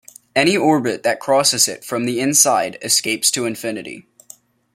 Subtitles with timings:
[0.35, 4.07] Any orbit that crosses it from the inside escapes to infinity.